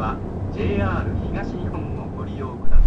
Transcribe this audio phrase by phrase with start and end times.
[0.00, 0.16] は
[0.52, 2.86] JR 東日本をご利用ください。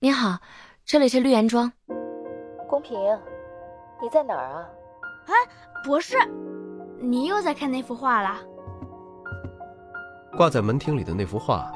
[0.00, 0.40] 你好，
[0.84, 1.72] 这里是绿岩庄。
[2.68, 2.98] 公平，
[4.00, 4.68] 你在哪儿啊？
[5.84, 6.16] 博士，
[7.00, 8.40] 你又在看那幅画啦？
[10.36, 11.70] 挂在门厅里的那幅画，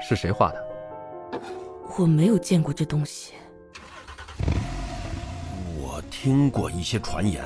[0.00, 0.70] 是谁画的？
[1.98, 3.34] 我没有见过这东西。
[6.05, 7.41] 我听过一些传言，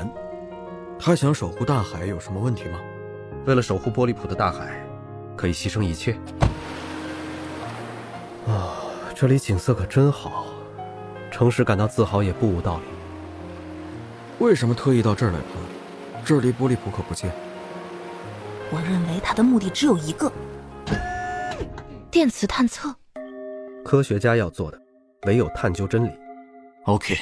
[1.00, 2.78] 他想守护大海有什么问题吗？
[3.46, 4.86] 为了守护波利普的大海，
[5.38, 6.12] 可以牺牲一切。
[8.46, 8.84] 啊，
[9.16, 10.48] 这里景色可真好，
[11.32, 12.84] 诚实感到自豪也不无道理。
[14.40, 16.26] 为什么特意到这儿来看？
[16.26, 17.32] 这离波利普可不近。
[18.72, 20.30] 我认为他的目的只有一个：
[22.12, 22.94] 电磁探测。
[23.86, 24.78] 科学家要做的，
[25.28, 26.12] 唯有探究真理。
[26.84, 27.16] OK，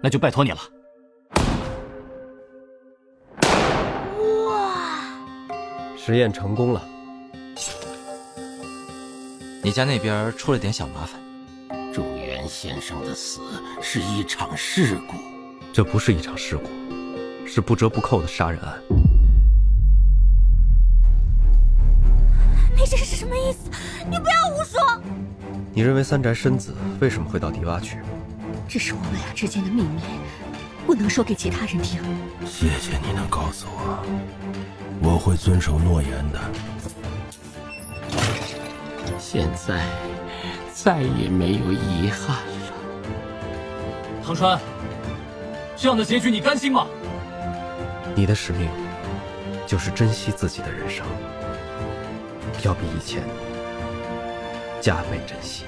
[0.00, 0.58] 那就拜托你了。
[4.46, 5.02] 哇
[5.96, 6.82] 实验成功了，
[9.62, 11.20] 你家那边出了点小麻烦，
[11.92, 13.40] 祝元先生的死
[13.82, 15.16] 是一场事故。
[15.72, 16.68] 这不是一场事故，
[17.46, 18.80] 是不折不扣的杀人案。
[22.74, 23.68] 你这是什么意思？
[24.08, 24.80] 你不要胡说！
[25.74, 27.98] 你认为三宅伸子为什么会到迪洼去？
[28.68, 30.02] 这是我们俩之间的秘密，
[30.86, 32.02] 不能说给其他人听。
[32.44, 34.04] 谢谢你能告诉我，
[35.02, 36.38] 我会遵守诺言的。
[39.18, 39.86] 现在
[40.74, 42.72] 再也没有遗憾了。
[44.22, 44.60] 唐川，
[45.74, 46.86] 这样的结局你甘心吗？
[48.14, 48.68] 你的使命
[49.66, 51.06] 就是珍惜自己的人生，
[52.62, 53.22] 要比以前
[54.78, 55.64] 加倍珍惜。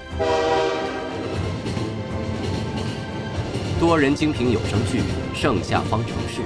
[3.80, 4.98] 多人精品有声剧
[5.34, 6.42] 《盛夏方程式》，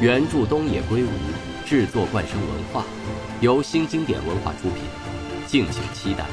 [0.00, 1.08] 原著东野圭吾，
[1.64, 2.84] 制作冠生文化，
[3.40, 4.82] 由新经典文化出品，
[5.46, 6.24] 敬请期待。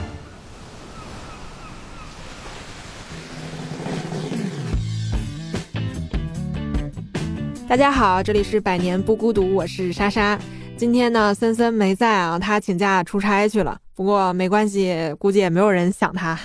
[7.68, 10.40] 大家好，这里是百年不孤独，我是莎莎。
[10.76, 13.78] 今天呢，森森没在啊，他请假出差去了。
[13.94, 16.36] 不过没关系，估计也没有人想他。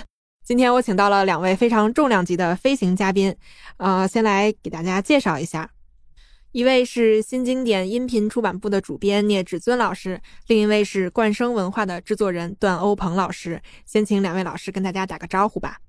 [0.47, 3.35] 今天我请到了两位非常重量级的飞行嘉宾，
[3.75, 5.69] 呃，先来给大家介绍一下，
[6.53, 13.61] 一位是新经典音频出版部的主编聂志尊老师，另一位是冠生文化的制作人段欧鹏老师。
[13.85, 15.79] 先请两位老师跟大家打个招呼吧。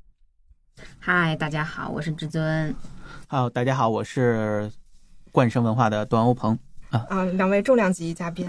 [0.99, 2.75] 嗨，大家好，我是至尊。
[3.29, 4.73] 好，大家好，我是
[5.31, 6.59] 冠生文化的段欧鹏。
[6.91, 8.47] 啊啊，两位重量级嘉宾，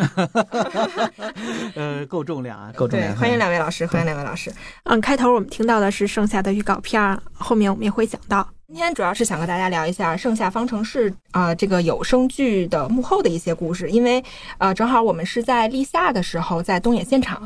[1.76, 3.16] 呃，够重量啊， 够重量。
[3.16, 4.52] 欢迎两位老师，欢迎两位老师。
[4.84, 8.48] 嗯，开头我们听到的是盛夏的预告片，后面我们也会讲到。
[8.68, 14.24] 今天主要是想和大家聊一下《盛夏方程式》啊、呃、这个有声剧的幕后的一些故事，因为
[14.60, 17.42] 呃正好我们是在立夏的时候在东野现场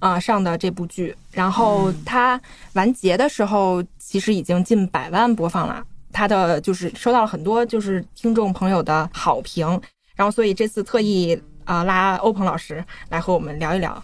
[0.00, 2.40] 啊、呃、上的这部剧，然后它
[2.72, 5.80] 完结的时候其实已经近百万播放了，
[6.12, 9.80] 它的就是收到了很多就是听众朋友的好评。
[10.14, 14.02] 然后，所以这次特意啊、呃、拉欧鹏老师来和我们聊一聊。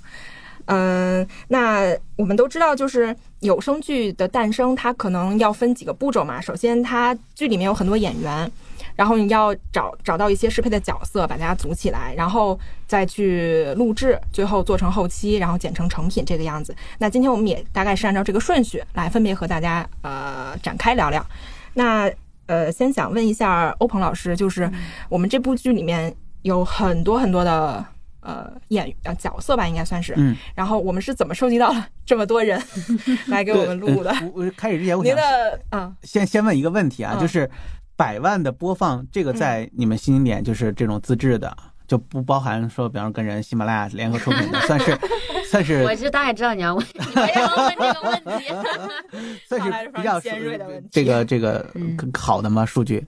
[0.66, 6.40] 嗯、那我们都知道，就是有声剧的诞生，它可能要分几个步骤嘛。
[6.40, 8.48] 首先，它剧里面有很多演员，
[8.94, 12.56] 然后你要找找到一些适配的角色，把大家组起来，然后
[12.86, 16.72] 再去录制，最后做成后期，然后剪成成品这个样子。
[16.98, 21.24] 那今天我们也大概是按照这个顺序来分别和大家呃展开聊聊。
[21.74, 22.08] 那。
[22.50, 24.68] 呃，先想问一下欧鹏老师，就是
[25.08, 26.12] 我们这部剧里面
[26.42, 27.84] 有很多很多的
[28.22, 30.14] 呃演呃角色吧，应该算是。
[30.16, 30.36] 嗯。
[30.56, 32.60] 然后我们是怎么收集到了这么多人
[33.28, 34.12] 来给我们录的？
[34.34, 35.22] 我、呃、开始之前，我您的
[35.68, 37.48] 啊，先先问一个问题啊，嗯、就是
[37.94, 41.56] 百万的播放，这个在你们新经典就是这种自制的。
[41.56, 44.96] 嗯就不包含说，比方说跟人喜马拉雅联合出品的，算是
[45.50, 45.82] 算是。
[45.90, 48.44] 我就大概知道你要问， 你要问这个问题？
[49.48, 50.88] 算是比较尖锐的问题。
[50.92, 51.68] 这个这个
[52.16, 52.64] 好的吗？
[52.64, 53.04] 数据？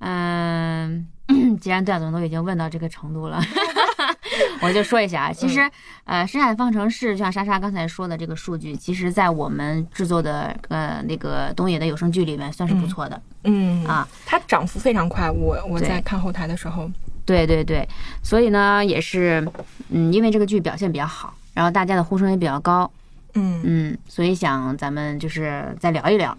[0.00, 1.06] 嗯，
[1.60, 3.40] 既然段总都已经问到这个程度了，
[4.60, 5.32] 我就说一下啊。
[5.32, 5.60] 其实，
[6.02, 13.22] 呃，《深海方程式》就像莎莎刚才说的，这个数据，其实在我们制作的呃那个东野的有声剧里面算是不错的。
[13.44, 15.30] 嗯啊，它涨幅非常快。
[15.30, 16.90] 我我在看后台的时候。
[17.24, 17.88] 对对对，
[18.22, 19.46] 所以呢，也是，
[19.88, 22.90] 嗯，因为这个剧表现比较好，然后大家的呼声也比较高，
[23.34, 23.60] 嗯。
[23.64, 26.36] 嗯，所以想咱们就是再聊一聊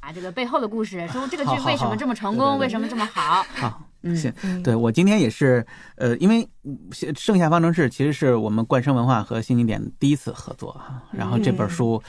[0.00, 3.44] 啊，这个背后的故事，说这个剧为什么这么成功，为什么这么好？
[3.54, 4.32] 好，嗯，行，
[4.62, 5.66] 对我今天也是，
[5.96, 6.48] 呃，因为
[7.18, 12.02] 《盛夏方程式》其实是我们冠生文化和新经典第一次合作哈，然后这本书。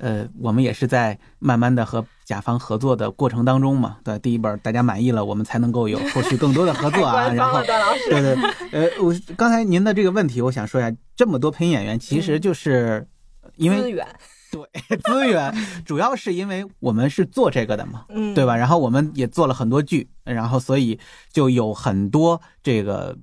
[0.00, 3.96] 呃，我们也是在慢慢的和甲方合作的过程当中嘛。
[4.04, 7.32] 对，第一本大家满意了，我们才能够有 后续更多的合作啊。
[7.32, 8.36] 然后，对对，
[8.72, 13.08] 呃，我刚才您的这个问题，我想说一下，这么多配音演员，其实就是
[13.56, 14.06] 因为资源。
[14.50, 14.62] 对
[15.04, 15.54] 资源，
[15.84, 18.56] 主要是因为我们是做这个的嘛，嗯，对吧？
[18.56, 20.98] 然后我们也做了很多剧，然后所以
[21.30, 23.14] 就有很多这个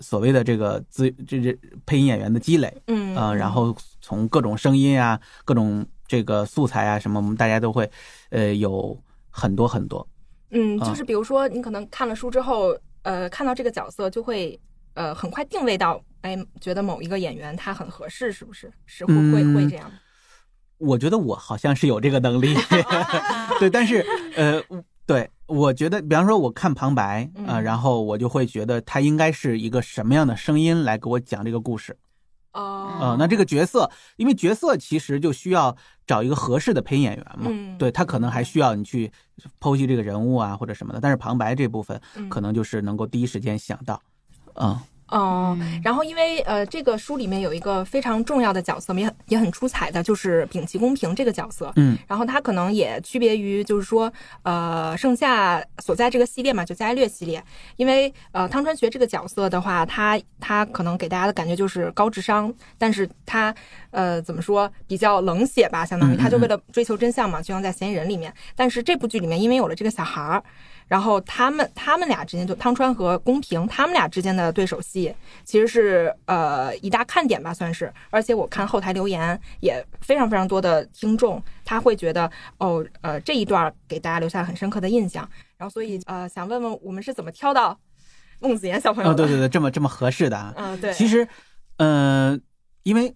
[0.00, 1.56] 所谓的这个资这这
[1.86, 7.90] 配音演员的积累，嗯啊，然后从各种声音啊、各种这个素材啊什么，我们大家都会
[8.30, 8.96] 呃有
[9.30, 10.06] 很多很多。
[10.50, 14.58] 嗯，就是比如说你可能看了书之后，呃，看到这个角色就会
[14.94, 18.72] 呃很快定位到，哎，觉得某一个演员他很合适，是不是？
[18.86, 19.90] 是会会会这样。
[20.78, 22.54] 我觉得我好像是有这个能力
[23.58, 24.04] 对，但是
[24.36, 24.62] 呃，
[25.06, 31.96] 对，我觉得，比方说我看旁白啊，然后我就会觉得他应该是一个什么样的声音来给我讲这个故事。
[32.54, 39.10] 哦，那这个角色，因为角色其实就需要找一个合适的配音演员嘛，对他可能还需要你去
[39.60, 44.00] 剖析这个人物啊或者什么的，但是旁白这部分可能就是能够第一时间想到，
[44.54, 44.78] 嗯。
[45.14, 51.72] 哦，然后因为呃，这个书里面有一个非常重要的角色，也很也很出彩的，就是摒弃公平这个角色。
[51.76, 54.12] 嗯，然后他可能也区别于，就是说，
[54.42, 57.40] 呃，盛夏所在这个系列嘛，就伽利略系列。
[57.76, 63.54] 因为呃，汤川学这个角色的话，他他可能给大家的感觉就是高智商，但是他
[63.92, 68.34] 呃怎么说比较冷血吧，相当于他就为了追求真相嘛，就像在嫌疑人里面。
[68.56, 70.42] 但是这部剧里面，因为有了这个小孩儿。
[70.86, 75.14] 然后他们他们俩之间就汤川和宫平他们俩之间的对手戏，
[75.44, 77.92] 其实是呃一大看点吧，算是。
[78.10, 85.28] 而且我看后台留言也非常非常多的听众，他会觉得哦呃这一段给大家留下很深刻的印象。
[85.56, 87.78] 然后所以呃想问问我们是怎么挑到
[88.40, 89.10] 孟子言小朋友？
[89.10, 90.54] 哦对对对，这么这么合适的 啊。
[90.56, 90.92] 嗯对。
[90.92, 91.26] 其实
[91.78, 92.40] 嗯，
[92.82, 93.14] 因为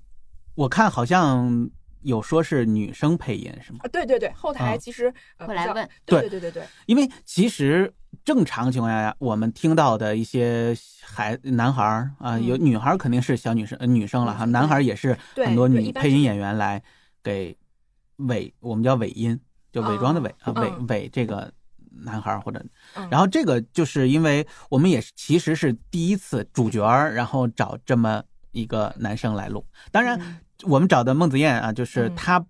[0.55, 1.71] 我看好像。
[2.03, 3.81] 有说是女生配音是吗？
[3.83, 6.29] 啊，对对对，后台其实会来问，对对。
[6.31, 6.63] 对对对。
[6.87, 7.93] 因为其实
[8.25, 16.83] 正常情况下，我们听到的一些孩男孩儿啊，有女孩肯定是小女生女生了哈，男孩也是很多女配音演员来
[17.23, 17.57] 给
[18.17, 19.39] 伪，我们叫伪音，
[19.73, 21.53] 就伪装的伪啊，伪伪这个
[21.91, 22.65] 男孩或者，
[23.11, 28.23] 然后这个就是因为我们也其实是第一次主角，然后找这么
[28.53, 30.41] 一个男生来录，当然。
[30.65, 32.45] 我们找的孟子燕啊，就是他，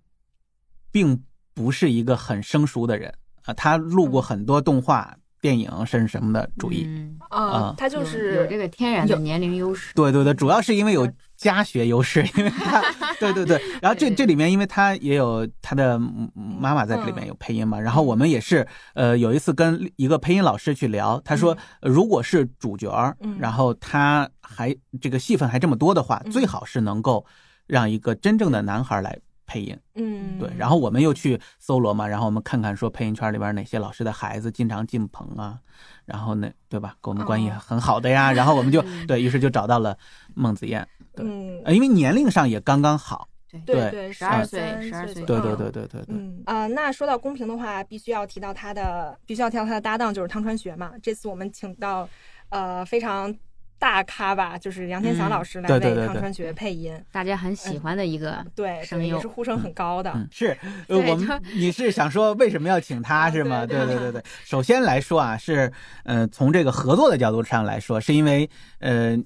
[0.91, 1.23] 并
[1.53, 3.13] 不是一个很生疏的人
[3.43, 6.87] 啊，他录过很多动画、电影，甚至什么的主意
[7.29, 9.93] 啊，他就是有这个天然的年龄优势。
[9.95, 11.07] 对对对，主要是因为有
[11.37, 12.81] 家学优势，因为他，
[13.19, 13.61] 对对对。
[13.81, 27.25] 然后这这里面，因为他也有他的妈妈在这里面有配音嘛，然后我们也是，呃，有一次跟一个配音老师去聊，他说，如果是主角，然后他还这个戏份还这么多的话，最好是能够。
[27.69, 29.15] 让一个真正的男孩来
[29.49, 35.57] 配音，嗯，对，然后我们又去搜罗嘛，然后我们看看说配音圈里边哪些老师的孩子经常进棚啊，
[36.05, 39.97] 然后那对吧，跟我们关系很好的呀，然后我们就 对于是就找到了
[40.35, 41.25] 孟子燕，对，
[41.73, 43.27] 因为年龄上也刚刚好，
[43.65, 52.07] 对对，十二岁，十二岁，对对对对对对，嗯啊，那说到公平的话，必须要提到他的，必须要提到他的搭档就是汤川学嘛，这次我们请到，
[52.49, 53.35] 呃，非常。
[53.79, 60.13] 大咖吧，就是杨天祥老师来为汤川学配音，大家很喜欢的一个对声优，也是呼声很高的。
[60.29, 60.55] 是，
[60.89, 63.65] 我们你是想说为什么要请他是吗？
[63.65, 64.21] 对对对对。
[64.43, 65.71] 首先来说啊，是
[66.03, 69.17] 呃从这个合作的角度上来说，是因为呃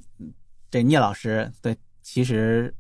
[0.70, 2.74] 这聂老师对其实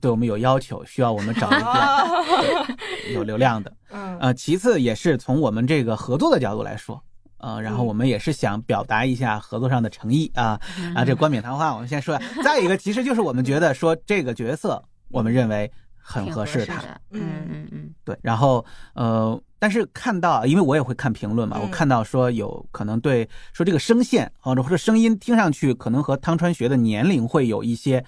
[0.00, 2.76] 对我们有要求，需要我们找一个
[3.14, 3.72] 有流量的。
[3.90, 4.18] 嗯。
[4.18, 7.02] 呃，其次也是从我们这个合作的角度来说。
[7.44, 10.58] 呃，然后我们也是想表达一下合作上的诚意啊
[10.94, 11.04] 啊！
[11.04, 12.18] 这冠冕堂皇，我们先说。
[12.42, 16.80] 再一个，其实就是我们觉得说这个角色，我们认为很合适他。
[17.10, 17.20] 嗯
[17.50, 18.18] 嗯嗯，对。
[18.22, 28.02] 然后呃，但是看到，因为我也会看评论嘛，我看到说有可能对说这个声线或者或者声音听上去可能和汤川学的年龄会有一些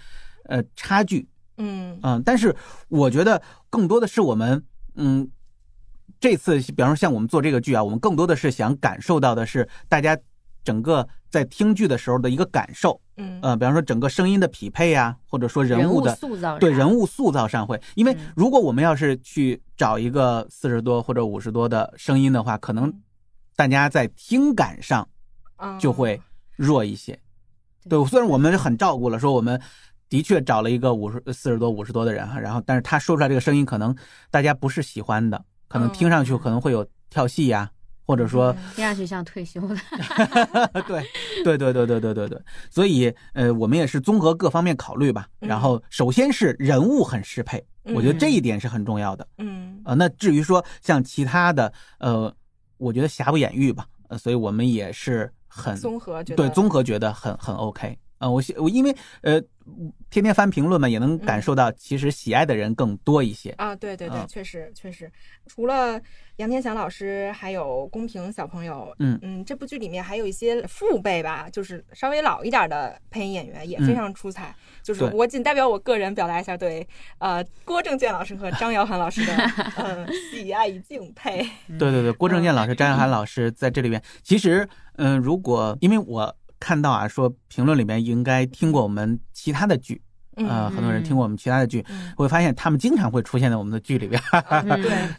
[0.45, 1.29] 呃差距。
[1.59, 2.57] 嗯嗯，但是
[2.89, 4.65] 我觉得更多的是我们
[4.95, 5.29] 嗯。
[6.19, 10.17] 这次，比方说像我们做这个剧啊，我们更多的是想感受到的是大家
[10.65, 22.93] 整个在听剧的时候的一个感受，嗯，呃，比方说整个声音的匹配呀，或者说人物的塑造，对人物塑造上会，因为如果我们要是去找一个四十多或者五十多的声音的话，可能
[23.55, 25.07] 大家在听感上
[25.79, 26.21] 就会
[26.57, 27.19] 弱一些。
[27.89, 29.61] 对，虽然我们很照顾了，说我们
[30.09, 33.95] 的确找了一个五十四十多五十多的人哈，然后但是他说出来这个声音可能
[34.31, 35.45] 大家不是喜欢的。
[35.69, 37.71] 可能听上去可能会有跳戏呀，
[38.07, 39.77] 或者说听上去像退休的。
[40.87, 41.05] 对，
[41.45, 42.43] 对，对，对，对，对，对，对。
[42.71, 45.27] 所以，呃，我们也是综合各方面考虑吧。
[45.39, 49.27] 然后，首先是人物很适配，我觉得这一点是很重要的。
[49.39, 52.33] 嗯，呃，那至于说像其他的，呃，
[52.77, 57.99] 我觉得瑕不掩瑜吧，呃，所以我们也是很综合觉得对综合觉得很很 OK。
[58.19, 59.41] 啊，我我因为呃，
[60.09, 63.75] 天天翻评论嘛，也能感受到其实喜爱的人更多一些啊。
[63.77, 65.11] 对对对，确实确实，
[65.47, 66.01] 除了
[66.37, 74.55] 杨天祥老师，还有公平小朋友，嗯嗯，这部剧里面还有一些父辈吧，就是稍微老一点的配音演员也非常出彩。
[74.83, 76.87] 就是我仅代表我个人表达一下对
[77.19, 79.33] 呃郭正健老师和张瑶涵老师的
[79.79, 81.47] 嗯 喜爱与敬佩。
[81.79, 86.35] 对对对，郭正健老师、张瑶涵老师在这里边，其实嗯，如果因为我。
[86.59, 90.01] 看到啊，说评论里面应该听过我们其他的剧，
[90.37, 91.85] 呃，很多人听过我们其他的剧，
[92.17, 94.21] 会发现他们经常会出现在我们的剧里边。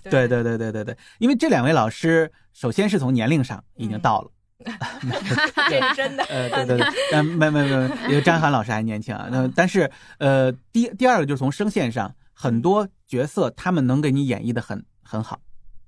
[0.09, 0.43] 对 对。
[0.43, 4.31] 对对对对，因为这两位老师，首先是从年龄上已经到了，
[5.69, 6.23] 这是 真的。
[6.25, 9.27] 呃，对对对，嗯，没没没，因为张涵老师还年轻啊。
[9.31, 15.39] 那但是呃，第第二个就是从声线上，很多角色他们能给你演绎的很很好，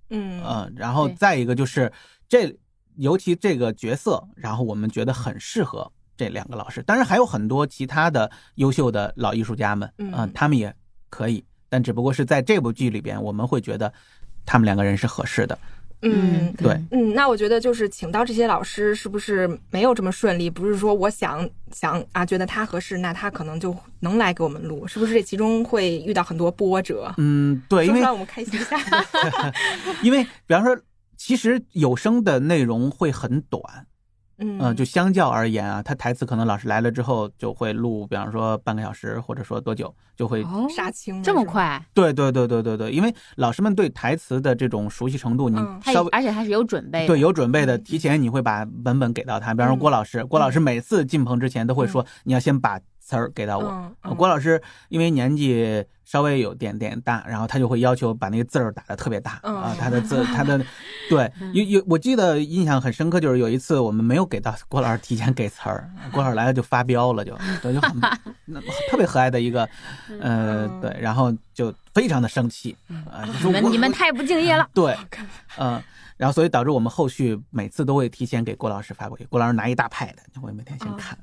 [0.10, 0.42] 嗯。
[0.46, 1.92] 嗯，然后再一个就是
[2.28, 2.56] 这。
[3.00, 6.84] 尤其这个角色，然后我们觉得很适合这两个老师。
[6.84, 10.74] 当然还有很多其他的优秀的老艺术家们，嗯，他们也
[11.10, 13.92] 可以，但只不过是在这部剧里边，我们会觉得
[14.46, 15.58] 他们两个人是合适的。
[16.02, 20.50] 嗯，对，嗯，那我觉得就是请到这些老师，是不是没有这么顺利？
[20.50, 25.14] 不是说我想想啊，觉得他合适，那他可能就能来给我们录，是不是？
[25.14, 27.14] 这其中会遇到很多波折。
[27.18, 28.78] 嗯，对，因为让我们开心一下。
[30.04, 30.78] 因为比方说。
[31.20, 33.62] 其实有声的内容会很短，
[34.38, 41.86] 嗯，就相较而言啊，他台词可能老师来了之后就会录，比方说半个小时，或者说多久就会杀青，这么快？
[41.94, 54.16] 对对对对对对，因为老师们对台词的这种熟悉程度，你稍微而且还是有准备，对有准备的，提前你会把文本给到他，比方说郭老师，郭老师每次进棚之前都会说，你要先把词儿给到我。
[54.16, 55.84] 郭老师因为年纪。
[56.10, 60.60] 稍微有点点大，然后他就会要求把那个字儿打的特别大啊，他的字，他的，
[61.08, 68.02] 对，有有，我记得印象很深刻，就是有一次我们没有给到郭老师提前给词儿，郭老师来了就发飙了，就对，就很
[68.90, 69.70] 特别和蔼的一个，
[70.20, 72.76] 呃，对，然后就非常的生气
[73.08, 74.98] 啊，你们你们太不敬业了， 对，
[75.60, 75.80] 嗯，
[76.18, 81.16] 然后所以导致我们后续每次都会提前给郭老师发过去，郭老师拿一大派的，我会每天先看，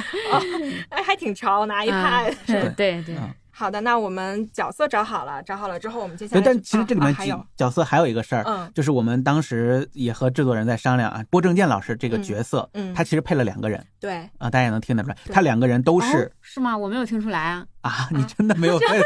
[0.90, 3.16] 哎，还挺潮，拿一派，对对。
[3.54, 6.42] 好的，那我们角色找好了，找好了之后，我们接下来。
[6.42, 7.46] 但其实这里面还有。
[7.54, 16.76] 角色还有一个事儿，嗯，就是我们当时也和制作人在商量啊，郭正健老师这个角色，嗯，他其实配了两个人，对，啊，大家也能听得出来，他两个人都是是吗？
[16.76, 19.00] 我没有听出来啊，啊，你真的没有配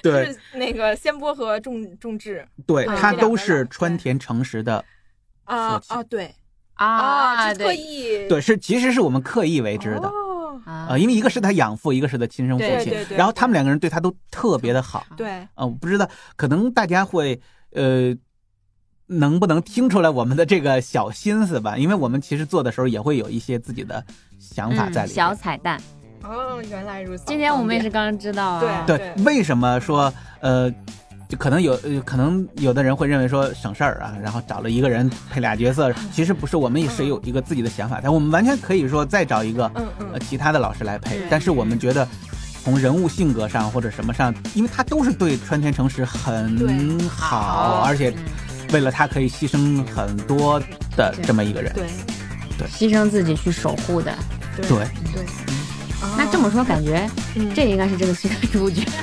[0.00, 4.82] 对， 是那个先波和仲仲志，对他都是川田诚实的
[5.44, 6.32] 啊啊，对
[6.78, 10.10] 啊，刻意对，是其实是我们刻意为之的。
[10.64, 15.04] 啊，因为一个是他养父，一个是他亲生父亲，然后他们两个人对他都特别的好。
[15.16, 17.40] 对，啊，我不知道，可能大家会
[17.72, 18.14] 呃，
[19.06, 21.78] 能不能听出来我们的这个小心思吧？
[21.78, 24.04] 因为我们其实做的时候也会有一些自己的
[24.38, 25.14] 想法在里面。
[25.14, 25.80] 小彩蛋。
[26.22, 27.24] 哦，原来如此。
[27.26, 28.84] 今天我们也是刚知道啊。
[28.86, 30.72] 对对，为什么说呃？
[31.28, 39.70] 就可能有，可能有的人会认为说省事儿啊，然后找了一个人配俩角色，其实不是，我们也是有一个自己的想法，但我们完全可以说再找一个
[40.12, 42.08] 呃其他的老师来配，但是我们觉得
[42.64, 48.14] 从人物性格上或者什么上，因为他都是对川田诚实很好，而且
[48.72, 50.58] 为了他可以牺牲很多
[50.96, 51.86] 的这么一个人，对。
[52.58, 54.12] 对，牺牲自己去守护的，
[54.56, 54.84] 对对。
[55.14, 55.22] 那
[56.30, 57.08] 这么说，感觉
[57.54, 58.82] 这应该是这个戏的主角。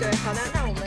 [0.00, 0.83] 对，好的，那我们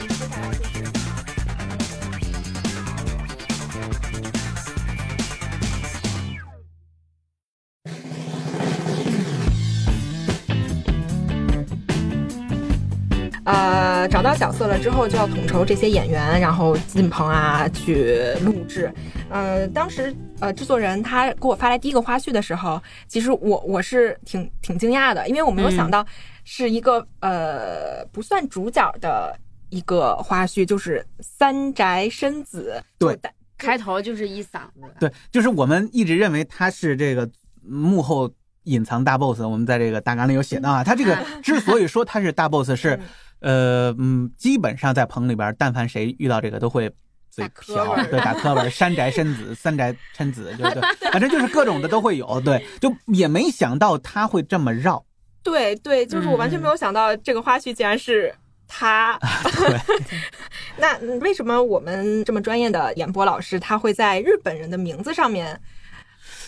[14.07, 18.89] 呃，找到角色了之后，就要统筹这些演员，然后进棚啊，去录制。
[19.29, 26.05] 呃，当时呃，制作人他给我发来第一个花絮的时候，其实我我是挺挺惊讶的，因为我没有想到
[26.45, 29.37] 是一个呃不算主角的
[29.69, 32.81] 一个花絮，就是三宅伸子。
[32.97, 33.19] 对，
[33.57, 34.89] 开头就是一嗓子。
[35.01, 37.29] 对，就是我们一直认为他是这个
[37.61, 38.31] 幕后
[38.63, 39.41] 隐藏大 boss。
[39.41, 42.97] 我们在这个大纲里有写到啊，他这个 之所以说他是大 boss 是。
[43.39, 46.91] 呃嗯，基本上在棚里边，但凡谁遇到这个，都会
[47.29, 55.03] 嘴瓢，对，打磕巴，山宅伸子，三宅琛子，对对， 反正就是各种的都会有，对，就也没想到他会这么绕。
[55.43, 58.33] 对对，就是我完全没有想到这个花絮竟然是
[58.67, 59.17] 他。
[59.43, 59.79] 对，
[60.77, 65.59] 那为什么我们这么专业的演播老师，他会在日本人的名字上面？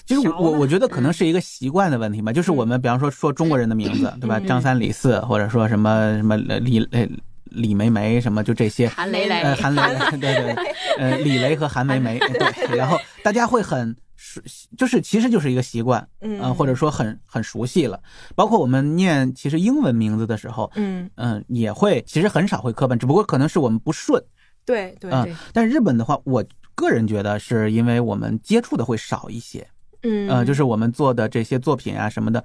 [0.10, 4.40] 其实我我我觉得可能是一个习惯的问题吧，就是我们比方说说中国人的名字，对吧？
[4.40, 7.08] 张三李四，或者说什么什么李呃
[7.44, 8.88] 李梅梅什么，就这些。
[8.90, 9.82] 韩雷雷，呃，韩雷，
[10.18, 10.56] 对对，
[10.98, 12.76] 呃，李雷和韩梅梅，对。
[12.76, 14.42] 然后大家会很熟，
[14.76, 18.02] 就是其实就是一个习惯，嗯，或者说很很熟悉了。
[18.34, 24.20] 包括我们念其实英文名字的时候，嗯嗯，也会其实很少会磕绊，只不过可能是我们不顺。
[24.66, 25.36] 对对对。
[25.54, 29.68] 但日本的话，我个人觉得是因为我们接触的会少一些。
[30.04, 32.44] 嗯，呃，就是我们做的这些作品啊什么的，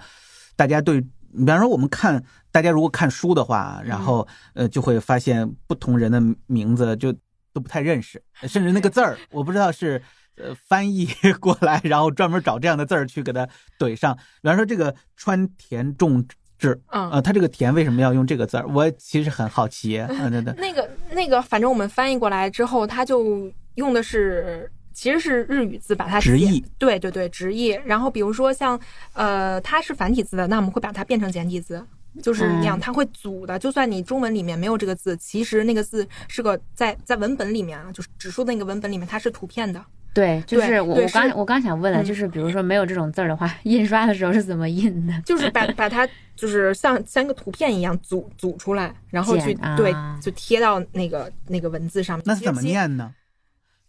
[0.57, 7.13] 大家对，比方说我们看，大家如果看书的话，然后呃就会发现不同人的名字就
[7.53, 10.03] 都不太认识，甚至那个字儿，我不知道是
[10.37, 11.09] 呃翻译
[11.39, 14.17] 过来，然后专门找这样的字儿去给它怼上。
[14.43, 16.27] 比方说这个川田重
[16.59, 18.67] 治，呃，他这个田为什么要用这个字儿？
[18.67, 19.99] 我其实很好奇。
[19.99, 20.53] 嗯，对对。
[20.59, 24.69] 那个那个，反正我们翻译过来之后，他就用的是。
[24.95, 26.65] 其实是日语字，把它直译。
[26.79, 27.79] 对对对，直译。
[27.85, 28.79] 然后比如说像，
[29.13, 31.85] 呃，它是繁体字的，那我们会把它变成简体字，
[32.23, 33.59] 就是那样，它会组的。
[33.59, 39.85] 就算你中文里面没有这个字，其实那个字是个在在文本里面啊，就是指数的那个文本里面，它是图片的。
[40.15, 45.13] 对，就是我我刚我刚想问的，就是比如说没有这种字儿的话，印刷的时候是怎么印的？
[45.27, 52.23] 就是把把它就是像像个图片一样组组出来，然后去对就贴到那个那个文字上面。
[52.25, 53.13] 那是怎么念呢？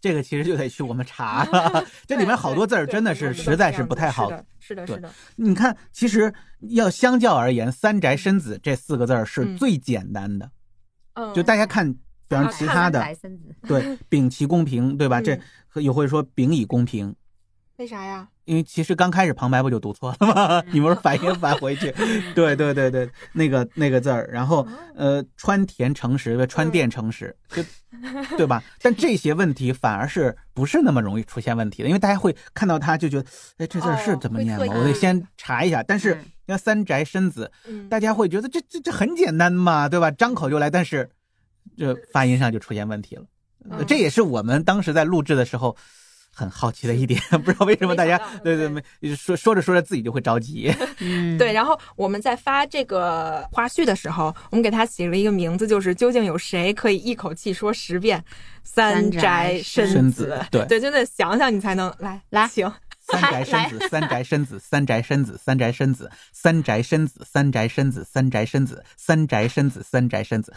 [0.06, 4.30] 这个其实就得去我们查了， 这里面好多字儿真的是实在是不太好。
[4.60, 5.10] 是的，是的。
[5.34, 10.48] 你看，其实要相较而言，“三宅生子”这四个字儿是最简单的。
[11.14, 11.34] 嗯。
[11.34, 13.04] 就大家看，比方其他的，
[13.66, 15.20] 对， 丙其公平，对吧？
[15.20, 15.36] 这
[15.74, 17.12] 也会说秉以公平。
[17.78, 18.26] 为啥呀？
[18.46, 20.62] 因为其实刚开始旁白不就读错了吗？
[20.72, 21.92] 你不是反应返回去？
[22.34, 27.62] 对对对对，那个那个字儿，然后呃，川田诚实，川电诚实，就
[28.38, 28.62] 对吧？
[28.80, 31.88] 但这些问题反而是不是那么容易出现问题的？
[31.88, 33.28] 因为大家会看到它就觉得，
[33.58, 34.72] 哎，这字是怎么念吗？
[34.74, 35.82] 我得先查一下。
[35.82, 37.50] 但是像三宅生子，
[37.90, 40.10] 大家会觉得这这这很简单嘛，对吧？
[40.10, 41.10] 张口就来，但是
[41.76, 43.24] 这发音上就出现问题了。
[43.86, 45.76] 这也是我们当时在录制的时候。
[46.38, 48.82] 很好奇的一点， 不知道为什么大家对对没
[49.16, 50.70] 说说着说着自己就会着急。
[51.00, 51.50] 嗯，对。
[51.50, 58.22] 然后我们在发这个花絮的时候，我们给他起了一个名字，就是究竟有谁可以一口气说十遍
[58.62, 60.38] “三宅生子”？
[60.52, 62.70] 对 对，就得想想你才能来来行。
[63.08, 70.52] 三宅生子，三宅生子，三宅生子，三宅生子，三宅生子，三宅生子，三宅生子，三宅生子，三宅生子。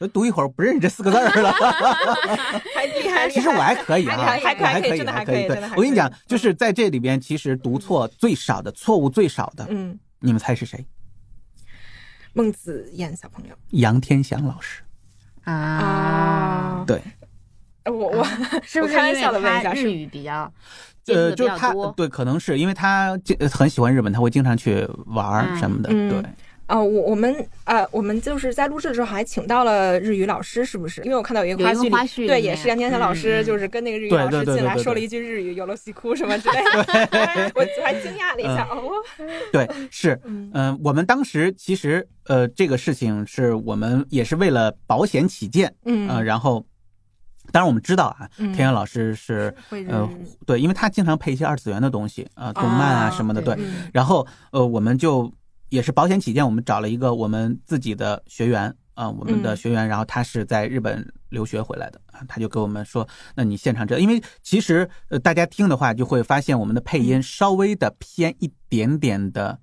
[0.00, 1.50] 我读一会儿不认识这四个字了，
[2.72, 3.28] 还厉害。
[3.28, 5.48] 其实我还可以啊，还还可以，还可以。
[5.48, 10.86] 对，我跟你讲，就是在这里边，其实读错最少的，错误最少的，嗯，你们猜是谁？
[12.32, 14.82] 孟子燕小朋友，杨天祥老师。
[15.42, 17.02] 啊，对，
[17.86, 18.24] 我 我
[18.62, 20.52] 是不是开玩笑的问一下，日语比较
[21.06, 23.18] 呃，就是他对，可能是因为他
[23.50, 26.22] 很喜欢日本，他会经常去玩什么的，对。
[26.68, 31.02] 哦，我我们呃，我们就是在录制的时候还请到了日语老师，是不是？
[31.02, 38.68] 因为我看到有一个花絮，对，也是杨天祥老师，就是跟那个日语老师进来说了一句日语，有了西哭什么之类的， 我还惊讶了一下。
[38.70, 38.90] 哦，
[39.50, 46.62] 对，是，嗯，我们当时其实呃，这个事情是我们也是为了保险起见，嗯，然后
[47.50, 50.06] 当然我们知道啊，天阳老师是呃，
[50.44, 53.56] 对，因为他经常配一些二次元的东西啊，动漫啊什么的，对，
[53.90, 55.32] 然后呃，我们就。
[55.68, 69.58] 也是保险起见，我们找了一个我们自己的学员啊，我们的学员，然后他是在日本留学回来的啊，他就给我们说，那你现场这，因为其实呃大家听的话就会发现我们的配音稍微的偏一点点的，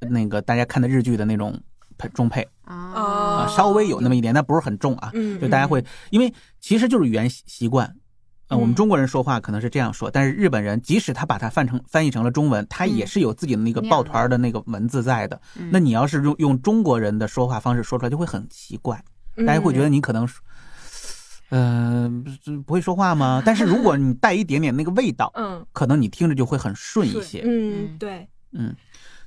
[0.00, 1.60] 那个大家看的日剧的那种
[1.96, 7.94] 配中配啊，稍微有那么一点，但不是很重啊，就大家会，因为其实就是语言习惯。
[8.48, 15.38] 呃，我们中国人说话可能是这样说，但是日本人即使他把它翻成翻译成了中文，他也是有自己的那个抱团的那个文字在的。
[15.70, 19.02] 那你要是用用中国人的说话方式说出来，就会很奇怪，
[19.46, 20.26] 大家会觉得你可能，
[21.50, 22.24] 嗯，
[22.66, 23.42] 不会说话吗？
[23.46, 27.42] 但是如果你带一点点那个味道，嗯，可能你听着就会很顺一些。
[27.44, 28.74] 嗯，对，嗯，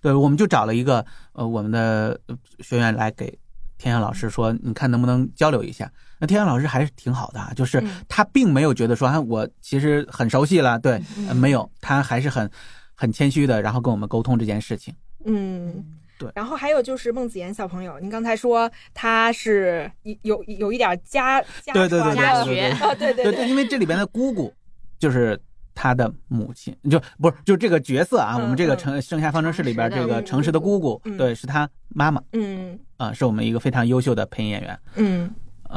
[0.02, 2.20] 对，我们就找了一个呃我们的
[2.60, 3.38] 学员来给
[3.82, 5.92] 天阳老师说，你看能不能交流一下。
[6.20, 11.02] 那天阳老师还是挺好的，啊就是他并没有觉得说啊，我其实很熟悉了，对，
[11.34, 12.48] 没有，他还是很
[12.94, 14.94] 很谦虚的，然后跟我们沟通这件事情。
[15.26, 15.84] 嗯，
[16.20, 16.32] 对。
[16.36, 19.92] 然后还有就是孟子言小朋友，您刚才说他是
[20.22, 24.54] 有有一点家家对对对家学啊，对对对，因为这里边的姑姑
[25.00, 25.40] 就是
[25.74, 32.22] 他的母亲，就不是就这个角色啊，我们这个城盛夏方程式里边这个城市的姑姑，对，是他妈妈。
[32.34, 34.80] 嗯啊，是我们一个非常优秀的配音演员。
[34.96, 35.34] 嗯。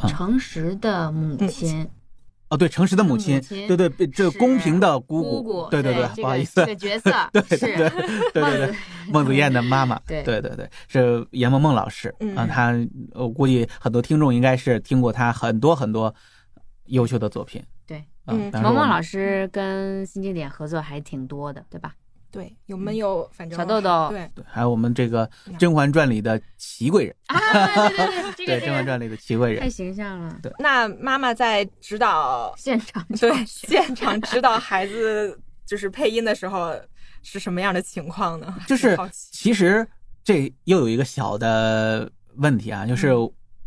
[0.08, 1.88] 诚实的母亲，
[2.48, 8.74] 哦，对，诚实的母亲，对对，这公平的姑姑，对对对，不好意思，这个角色，对对对对对对，
[9.08, 12.74] 孟子燕的妈妈，对对对对，是严萌萌老师啊，她
[13.12, 16.12] 我估计很多听众应该是听过她很多很多
[16.86, 21.94] 优秀的作品，对，嗯，萌萌老师跟新经典合作还挺多的，对吧？
[22.34, 23.28] 对，有没有？
[23.32, 25.26] 反正小豆豆，对对，还有我们这个
[25.58, 27.38] 《甄嬛传》里的祺贵人啊，
[27.88, 30.38] 对对对，对《甄嬛传》里的祺贵人太形象了。
[30.42, 36.74] 对，那妈妈在指导 现场，对现场指导孩子就是配音的时候
[37.22, 38.54] 是什么样的情况呢？
[38.66, 39.86] 就是其实
[40.22, 43.08] 这又有一个小的问题啊，就是。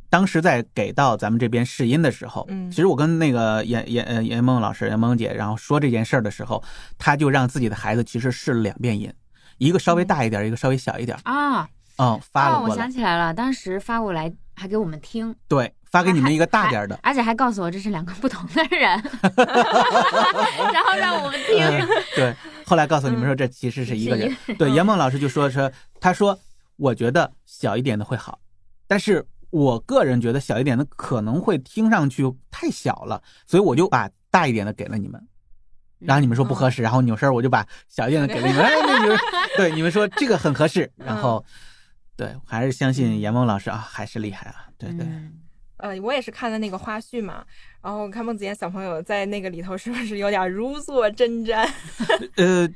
[0.10, 6.64] 当时在给到咱们这边试音的时候，嗯，其实我跟那个严严呃严梦老师严梦姐，然后说这件事儿的时候，
[6.98, 9.14] 他就让自己的孩子其实试了两遍音，
[9.58, 11.68] 一个稍微大一点，一个稍微小一点啊，
[11.98, 12.66] 嗯，发了哦。
[12.70, 18.90] 我想起来了，当时发过来还给我们听，对，发给你们一个大点的，而且还告诉我这是两个不同的人，
[20.74, 21.88] 然后让我们听。
[22.16, 22.34] 对，
[22.66, 24.34] 后来告诉你们说这其实是一个人。
[24.58, 26.40] 对，严梦老师就说说，他说
[26.78, 28.40] 我觉得小一点的会好，
[28.88, 29.26] 但是。
[29.50, 35.26] 我个人觉得小一点的可能会听上去太小了，所以我就把大一点的给了你们，
[36.00, 39.18] 然后你们说不合适，然后扭身我就把小一点的给了你们，哎你们
[39.56, 41.44] 对你们说这个很合适， 然后
[42.16, 45.08] 对还是相信严萌老师啊，还是厉害啊，对对。
[45.78, 47.46] 呃，我也是看的那个花絮嘛，
[47.82, 51.68] 然后看孟子言小朋友在那个里头是不是有点如坐针毡？
[52.36, 52.68] 呃，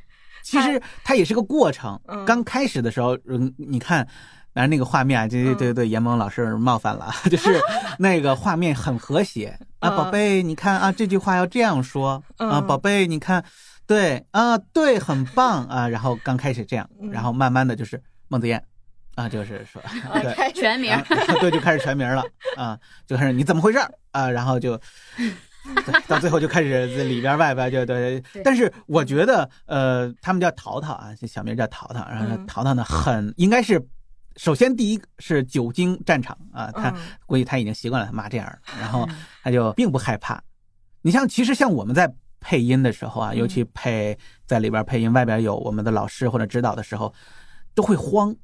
[0.43, 4.07] 其实它也是个过程，刚开始的时候，嗯，你看。
[4.53, 7.57] 然那个画面啊，对对对对，严萌老师冒犯了， 就是
[7.97, 13.43] 那个画面很和谐啊，宝贝，你看啊，这句话要这样说啊，宝贝，你看，
[13.87, 18.61] 对啊，对，很棒啊，然后刚开始这样，然后慢慢的就是孟子燕
[19.15, 19.81] 啊，就是说，
[20.21, 21.01] 对，全名，
[21.39, 22.21] 对，就开始全名了
[22.57, 23.79] 啊，就开始你怎么回事
[24.11, 24.77] 啊，然后就，
[26.09, 33.81] 到最后就开始里边外边就对，但是我觉得呃，他们叫淘淘啊，这小名叫淘淘，然后淘淘呢很应该是。
[34.37, 36.93] 首先，第一是久经战场啊，他
[37.25, 39.07] 估计他已经习惯了他妈这样， 然后
[39.43, 40.41] 他就并不害怕。
[41.01, 47.13] 你像，其实像我们在配音的时候啊，尤其配在里边配音，外边有我们的老师或者指导的时候，
[47.73, 48.35] 都会慌。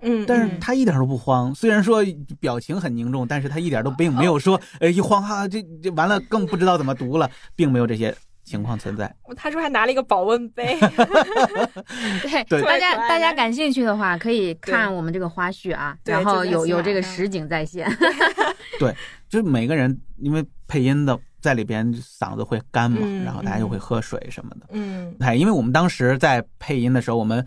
[0.00, 2.04] 嗯，但是他一点都不慌，虽然说
[2.38, 8.14] 表情很凝重，但是他一点都并没有说，呃， 一慌哈，这这完了更不知道怎么读了，并没有这些。
[8.48, 10.78] 情况存在，他说还拿了一个保温杯。
[12.48, 17.86] 对，大家大家感兴趣的话，可以看我们这个花絮啊，然后有有这个实景在线。
[18.80, 18.94] 对，
[19.28, 24.66] 就是每个人因为配音的在里边嗓子会干嘛，然后大家就会喝水什么的。
[24.70, 27.44] 嗯，哎，因为我们当时在配音的时候，我们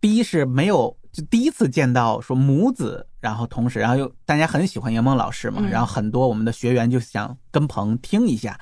[0.00, 8.58] 第一是没有就第一次见到说母子，然后同时，然后又大家很喜欢杨梦老师嘛，然后很多我们的学员就想跟棚听一下。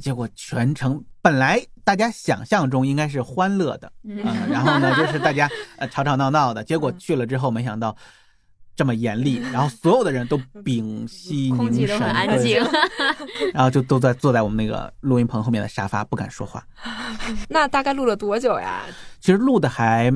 [0.00, 7.96] 结果全程本来大家想象中应该是欢乐的，嗯，然后呢就是大家呃吵吵闹闹的，结果去了之后没想到
[8.74, 12.60] 这么严厉，然后所有的人都屏息凝神，安静，
[13.52, 16.66] 然后就都在坐在我们那个录音棚后面的沙发不敢说话。
[17.48, 18.82] 那大概录了多久呀？
[19.20, 20.10] 其实录的还。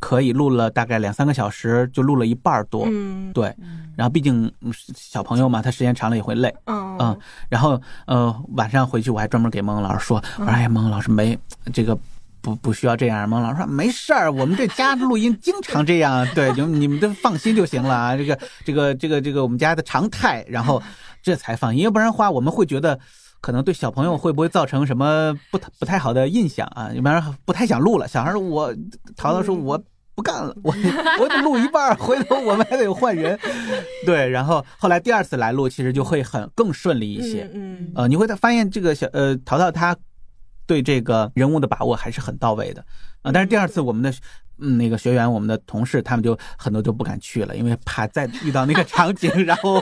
[0.00, 2.86] 可以录了大概两三个小时，就录了一半多。
[2.90, 3.54] 嗯，对。
[3.96, 4.50] 然后毕竟
[4.94, 6.54] 小朋友嘛，他时间长了也会累。
[6.66, 7.18] 嗯嗯。
[7.48, 11.36] 然后呃，晚上回去我还专门给孟老师说：“我说哎，孟老师没
[11.72, 11.98] 这个
[12.40, 16.26] 不不需要这样。”孟老师说：“没事儿，我们这家录音经常这样。
[16.34, 18.16] 对， 就你们都放心就行了啊。
[18.16, 20.44] 这个这个这个这个我们家的常态。
[20.48, 20.80] 然后
[21.20, 22.98] 这才放心，要不然的话我们会觉得
[23.40, 26.90] 可能对小朋友会不会造成什么不不太好的印象啊？
[26.92, 28.06] 要不然不太想录了。
[28.08, 28.74] 小孩说：“我
[29.16, 29.82] 淘淘说我。”
[30.18, 30.74] 不干了，我
[31.20, 33.38] 我得录一半，回头我们还得换人。
[34.04, 37.48] 对，然后后来第二次来录，其实就会很更顺利一些。
[37.54, 39.96] 嗯，呃，你会发现这个小呃淘淘他
[40.66, 42.84] 对这个人物的把握还是很到位的
[43.22, 43.30] 啊。
[43.30, 44.12] 但是第二次我们的
[44.58, 49.80] 嗯那个学员，我们的同事他们就很多就不敢去了，因为怕再遇到那个场景， 然后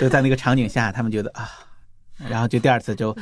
[0.00, 1.48] 就在那个场景下，他们觉得啊，
[2.28, 3.16] 然后就第二次就。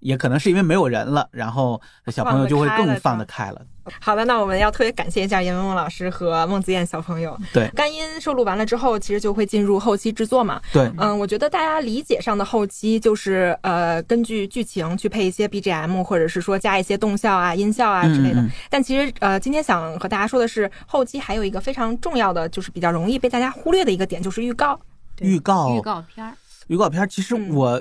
[0.00, 3.62] 也可能是因为没有人了，然后小朋友就会更放得开了。
[4.00, 7.38] 好的，那我们要特别感谢一下严文文老师和孟子燕小朋友。
[7.52, 10.60] 对，干音收录完了之后，其实就会进入后期制作嘛。
[10.72, 18.44] 对，嗯，我觉得大家理解上的后期就是呃，根据剧情去配一些 BGM，或者是说加一些动效啊、音效啊之类的。
[18.68, 24.76] 但其实呃，今天想和大家说的是，后期还有一个非常重要的，就是比较容易被大家忽略的一个点，就是预告。
[25.20, 26.34] 预告，预告片
[26.66, 27.80] 预告片其实我。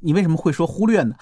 [0.00, 1.14] 你为什么会说忽略呢？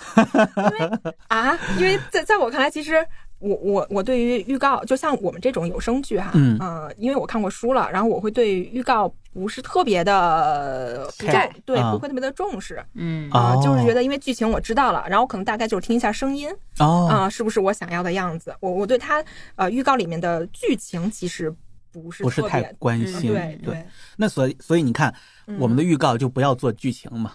[0.56, 2.94] 因为啊，因为在在我看来，其实
[3.38, 11.28] 我我我对于预告，就像我们这种有声剧哈，嗯呃，因为我看过书了，然后我会对预告不是特别的重，
[11.64, 18.54] 对，啊不会特别的重视，嗯啊、哦就是觉得因为剧情我知道了，然后我可能大概就是听一下声音，哦啊、是不是我想要的样子？
[18.60, 21.50] 我我对它呃预告里面的剧情其实
[21.90, 23.86] 不是不是太特别嗯关心，对对。
[24.16, 25.14] 那所以所以你看，
[25.46, 27.32] 嗯我们的预告就不要做剧情嘛。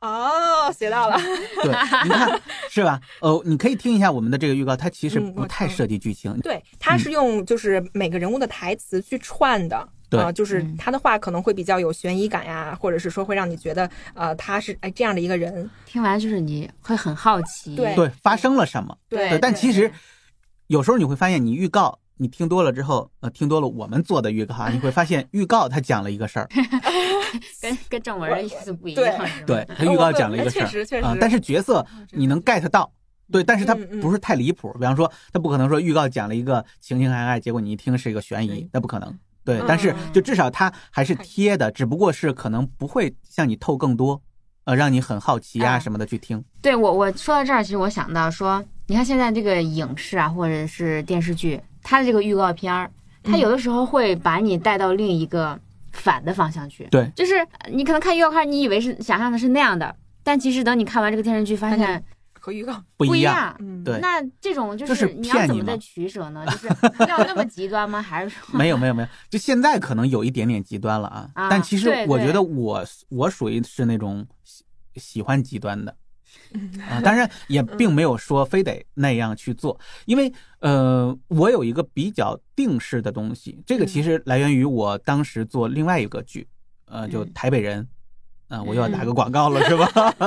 [0.00, 1.16] 哦，学到了。
[1.62, 1.72] 对，
[2.04, 3.00] 你看是吧？
[3.20, 6.38] 哦，你可以听一下我们的这个预告，它其实嗯不太涉及剧情。
[6.40, 9.88] 对，它是用就是每个人物的台词去串的。
[10.10, 15.68] 对啊、就是他的话可能会比较有悬疑感呀，或者是说会让你觉得，呃，他是哎这样的一个人。
[15.84, 18.96] 听完就是你会很好奇，对对，发生了什么？
[19.10, 19.92] 对但其实
[20.68, 26.48] 有时候你会发现，你预告你听多了之后，呃，听多了我们做的预告啊，你会发现预告它讲了一个事儿，
[27.60, 32.90] 跟跟正文的意思不一样，对，它预告讲了一个事确实确实儿啊，但是角色你能 get 到。
[33.30, 34.72] 对，但是它不是太离谱。
[34.72, 39.18] 比方说，它不可能说预告讲了一个情情爱爱，结果你一听是一个悬疑，那不可能。
[39.44, 44.18] 对，但是就至少它还是贴的，只不过是可能不会向你透更多，
[44.64, 46.42] 呃，让你很好奇啊什么的去听。
[46.62, 52.90] 对我，我说到这儿，其实我想到说，你看现在这个影视啊，或者是电视剧，它的这个预告片儿，
[53.22, 55.60] 它有的时候会把你带到另一个
[55.98, 56.86] 反的方向去。
[56.90, 63.54] 对，就是呃你可能看预告片，你以为是想象的是那样的，但其实等你看完这个电视剧，发现和预告 不一样。
[63.58, 66.44] 嗯，对，那这种就就是你要怎么的取舍呢？
[66.46, 66.68] 就是
[67.08, 68.00] 要那么极端吗？
[68.00, 71.30] 还是说没有没有没有，就现在可能有一点点极端了啊。
[71.34, 74.64] 啊但其实我觉得我我属于是那种喜
[74.96, 75.94] 喜欢极端的
[76.88, 86.46] 啊，当然也并没有说非得那样去做，因为呃，我有一个比较定式的东西，这个其实来源于我当时做另外一个剧，
[86.86, 87.86] 呃，就台北人。
[88.48, 89.86] 啊，我又要打个广告了，是吧？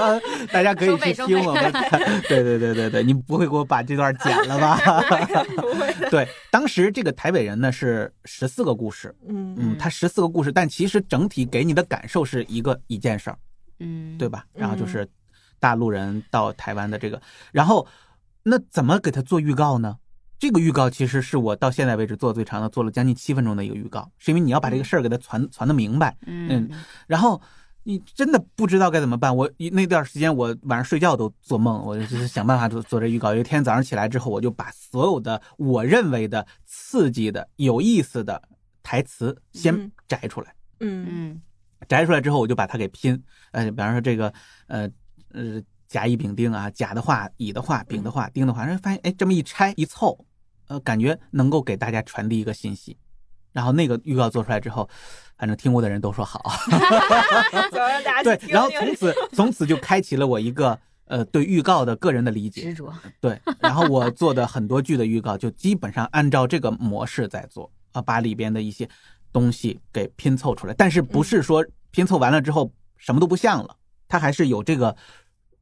[0.53, 1.71] 大家可以去听我们。
[2.29, 4.77] 对对对对对，你不会给我把这段剪了吧？
[5.57, 6.07] 不会的。
[6.11, 13.37] 对，当时这个台北人呢是十四个故事，嗯嗯，它十四个故事，但其实整体给你的感受是一个一件事儿，
[13.79, 14.45] 嗯，对吧？
[14.53, 15.03] 然后就是
[15.61, 17.21] 大陆人到台湾的这个，
[17.53, 17.87] 然后
[18.43, 19.97] 那怎么给他做预告呢？
[20.37, 26.67] 这个预告其实是我到现在为止做的最长的，做了将近七分钟的一个预告，是因为你要把这个事儿给他传传的明白，嗯，
[27.05, 27.39] 然后
[27.83, 29.37] 你真的不知道该怎么办。
[29.37, 33.35] 我那段时间我晚上睡觉都做梦，我就是想办法做做这预告。
[33.35, 38.41] 有一天早上起来之后，我就把所有的我认为的刺激的、有意思的
[38.81, 41.41] 台词先摘出来，嗯嗯，
[41.87, 43.21] 摘出来之后我就把它给拼，
[43.51, 44.33] 呃，比方说这个
[44.65, 44.89] 呃
[45.33, 50.25] 呃甲乙丙丁啊，甲的话、乙的话、丙的话、丁的话，然后发现哎这么一拆一凑，
[50.67, 52.97] 呃，感觉能够给大家传递一个信息。
[53.51, 54.89] 然后那个预告做出来之后，
[55.37, 56.53] 反正听过的人都说好。
[58.23, 62.61] 对，然后从此从此就开启了我一个呃对预告的个人的理解。
[62.61, 62.93] 执着。
[63.19, 68.87] 对， 然后我做的很多剧的预告就基本上按照这个模式在做啊，把里边的一些
[69.33, 73.75] 东西给拼凑出来，但是不是说拼凑完了之后什么都不像了，
[74.07, 74.95] 它还是有这个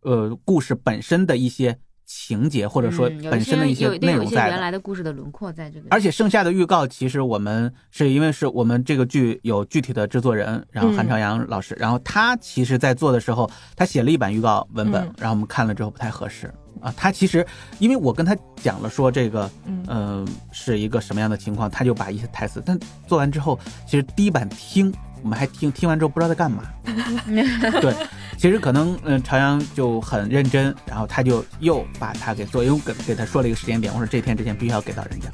[0.01, 15.13] 呃故事本身的一些情节或者说本身的一些内容在原来的故事的轮廓在这个，而且剩下的预告，其实我们是因为是我们这个剧有具体的制作人，然后韩朝阳老师，然后他其实在做的时候，他写了一版预告文本，嗯。
[15.19, 16.51] 然后我们看了之后不太合适
[16.82, 16.93] 啊。
[16.95, 17.45] 他其实
[17.79, 22.77] 因为我跟他讲了说这个，嗯呃，是一个什么样的情况，他就把一些台词，但
[23.08, 26.63] 做完之后，其实第一版听我们还听，听完之后不知道在干嘛。
[27.82, 27.93] 对，
[28.38, 35.29] 其实可能嗯、呃朝阳就很认真，然后他就又把他给做，因为我给给他说了一个时间点，我说这天之前必须要给到人家，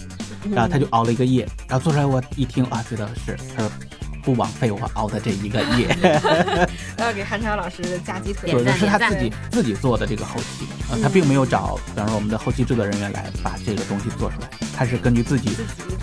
[0.52, 3.71] 然后他就熬了一个夜，然后做出来我一听啊，觉得是他说
[4.26, 5.88] 不枉费我熬的这一个夜，
[6.98, 15.56] 要给韩超老师加鸡腿，对，是他自己自己做的这个后期啊，他并没有找，比方说我们的后期制作人员来把这个东西做出来，他是根据自己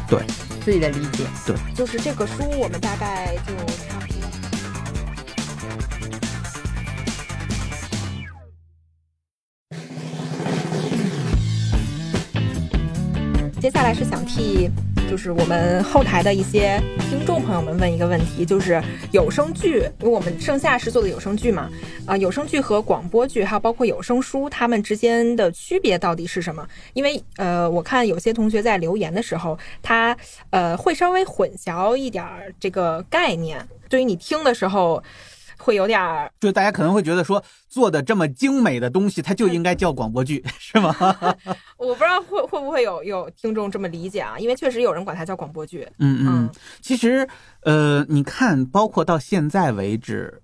[0.08, 0.20] 对。
[0.64, 3.52] 自己的理解，对，就是这个书我们大概就
[3.88, 4.21] 差不多。
[13.82, 14.70] 下来是想替
[15.10, 21.68] 就是我们后台的一些听众朋友们问一个问题，就是有声剧，因为我们盛夏是做的有声剧嘛，
[22.06, 26.64] 啊、有声剧和广播剧还有包括有声书，它们之间的区别到底是什么？
[26.92, 30.16] 因为呃，我看有些同学在留言的时候，他
[30.50, 32.24] 呃会稍微混淆一点
[32.60, 35.02] 这个概念，对于你听的时候。
[35.62, 40.92] 会有点儿，就大家可能会觉得说，做的这么精美的东西，它就应该叫广播剧， 是吗？
[41.78, 44.38] 我不知道会会不会有有听众这么理解啊？
[44.38, 45.88] 因为确实有人管它叫广播剧。
[45.98, 47.26] 嗯嗯，其实
[47.62, 50.42] 呃，你看，包括到现在为止，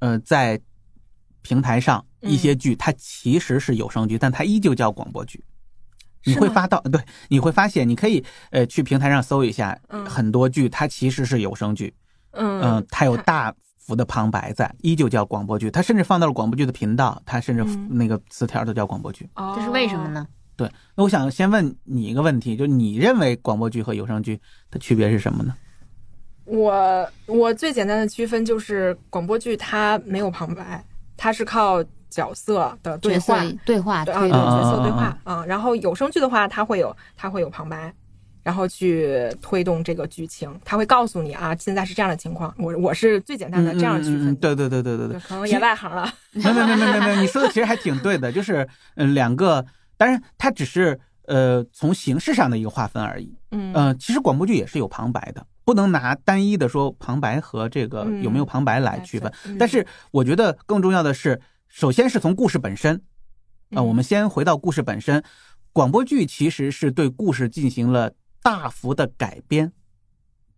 [0.00, 0.60] 呃，在
[1.42, 5.42] 平台上一些剧，它其实是有声剧，但它依旧叫广播剧。
[6.26, 11.94] 你会发到对，你会发现你可以呃去平台上搜一下，很多剧它其实是有声剧，
[12.32, 13.54] 嗯它有大
[13.90, 19.28] 幅的旁白在，依旧叫广播剧，它甚至放到了广播剧的频道，它甚至那个词条都叫广播剧。
[19.56, 20.26] 这是为什么呢？
[20.54, 25.54] 对，那我想先问你一个问题，就你认为广播剧和有声剧的区别是什么呢？
[26.44, 30.84] 我我最简单的区分就是广播剧它没有旁白，
[31.16, 37.92] 它是靠角色的对话对话对啊对角色对话啊，然后有声剧的话它会有它会有旁白，
[38.42, 44.34] 然后去推动这个剧情，他会告诉你啊现在是这样的情况，我我是最简单的这样区分。
[44.36, 46.12] 对对对对对对，可能也外行了。
[46.32, 49.64] 没没没没没没，你说的其实还挺对的，就是嗯两个。
[49.96, 53.36] 当然，它只是呃从形式上的一个划分而已。
[53.50, 59.30] 嗯，呃，其实广播剧也是有旁白的，不能拿单一的说旁白和这个有没有旁白来区分。
[59.58, 63.02] 但是我觉得更重要的是，首先是从故事本身。
[63.74, 65.22] 啊，我们先回到故事本身，
[65.72, 68.10] 广播剧其实是对故事进行了
[68.42, 69.72] 大幅的改编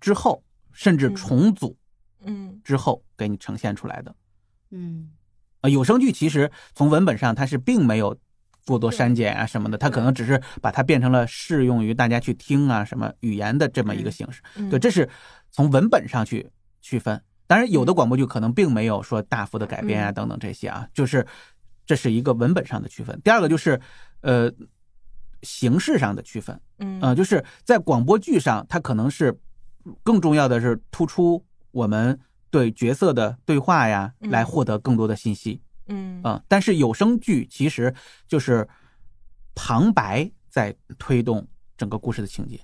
[0.01, 0.43] 之后，
[0.73, 1.77] 甚至重组，
[2.21, 4.15] 嗯，之后给你呈现出来的。
[4.71, 5.11] 嗯，
[5.61, 8.19] 啊，有声剧其实从文本上它是并没有。
[8.65, 14.41] 过多删减啊什么的，它可能只是把它变成了适用于大家去听啊什么语言的这么一个形式。
[14.71, 15.09] 对，这是
[15.51, 16.49] 从文本上去
[16.81, 17.21] 区分。
[17.49, 21.27] 当然，有的广播剧可能并没有说大幅的改编啊等等这些啊，就是
[21.85, 23.21] 这是一个文本上的区分。
[23.25, 23.81] 第二个就是
[24.21, 24.49] 呃
[25.43, 27.15] 形式上的区分，嗯。
[27.15, 29.39] 就是在广播剧上，它可能是
[30.03, 32.19] 更重要的是突出我们
[32.51, 35.61] 对角色的对话呀，来获得更多的信息。
[35.89, 36.23] 嗯。
[36.49, 37.95] 但是有声剧其实
[38.27, 38.67] 就是
[39.55, 42.61] 旁白在推动整个故事的情节，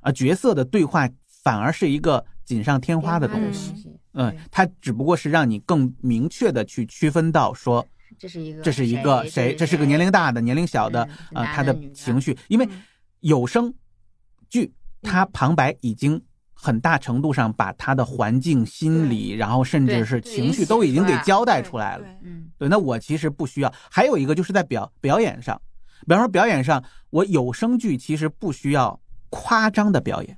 [0.00, 3.98] 啊，角色的对话反而是一个锦上添花的东西。
[4.12, 7.86] 嗯，它只不过是让你更明确的去区分到说，
[8.20, 11.02] 这是一个这是一个谁，这是个年龄大的、年龄小的
[11.32, 12.68] 啊，他的情绪，因为
[13.20, 13.74] 有声
[14.48, 16.22] 剧他旁白已经。
[16.62, 22.06] 很大程度上把他的环境、心理，然后甚至是情绪都已经给交代出来了。
[22.22, 23.74] 嗯，对，那我其实不需要。
[23.90, 25.58] 还有一个就是在表表演上，
[26.06, 30.36] 比方说表演上，我有声剧其实不需要夸张的表演，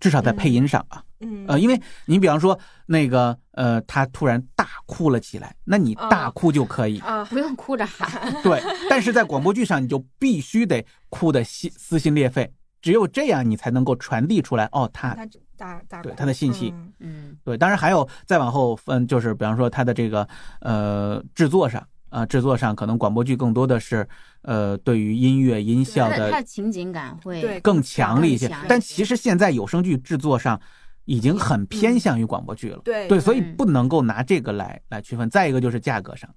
[0.00, 1.04] 至少在配音上啊。
[1.20, 8.34] 嗯，呃，因为你比方说那个呃，他突然大哭了起来，那你大哭就可以啊，不用哭着喊。
[8.42, 12.52] 对，但是在广播剧上，你就必须得哭的心撕心裂肺。
[12.82, 15.16] 只有这样，你才能够传递出来哦，他
[15.56, 20.28] 大大对他的信息，嗯，对，当然还有再往后分，就是比方说他的这个
[20.60, 24.06] 呃制作上啊，制作上可能广播剧更多的是
[24.42, 28.48] 呃对于音乐音效的，它的情景感会更强烈一些。
[28.68, 30.60] 但其实现在有声剧制作上
[31.06, 35.30] 已经很偏向于广播剧了，对对，所以不能够拿这个来来区分。
[35.30, 36.28] 再一个就是价格上，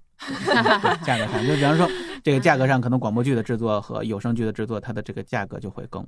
[1.04, 1.86] 价格上，就比方说
[2.24, 6.06] 这个价格上，可能广播剧的制作和有声剧的制作，它的这个价格就会更。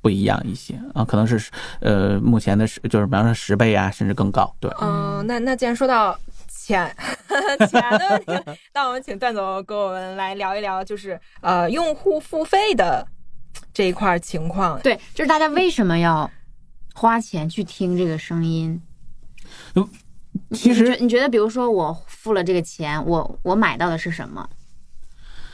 [0.00, 4.52] 不一样一些啊，可能是呃，目前的十就是比方说十倍啊，甚至更高。
[4.58, 6.92] 对，嗯，那那既然说到钱
[7.70, 13.06] 钱的问题，那我们请段总跟我们来聊一聊，就是呃，用户付费的
[13.72, 14.76] 这一块情况。
[14.80, 16.28] 对，就是大家为什么要
[16.94, 18.80] 花钱去听这个声音？
[19.74, 19.88] 嗯，
[20.52, 24.48] 其实你觉得，比如说我付了这个钱，我我买到的是什么？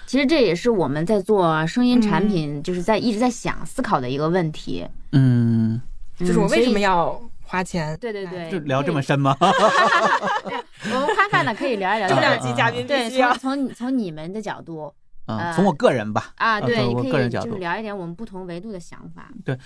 [0.07, 4.87] 其实这也是我们在做声音产品，就是在一直在想思考的一个问题。
[5.12, 5.81] 嗯，
[6.16, 7.96] 就是我为什么要花钱？
[8.01, 9.37] 对对对，就聊这么深吗？
[9.40, 12.09] 我们宽泛的可以聊一聊。
[12.09, 14.92] 重量级嘉宾对，从从从你们的角度，
[15.29, 16.33] 啊，从我个人吧。
[16.37, 19.31] 啊，对，我个人角度就是聊一点我们不同维度的想法。
[19.45, 19.57] 对，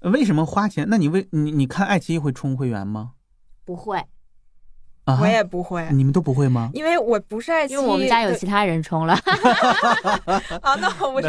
[0.00, 0.86] 为什么花钱？
[0.88, 3.12] 那你为你你看爱奇艺会充会员吗？
[3.64, 4.02] 不会。
[5.04, 6.70] 啊，我也不会，你们都不会吗？
[6.74, 9.14] 因为我不是爱奇艺，因为我们家有其他人充了。
[10.62, 11.28] 啊，那我不是